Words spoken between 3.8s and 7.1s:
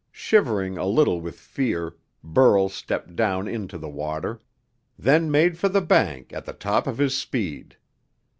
water, then made for the bank at the top of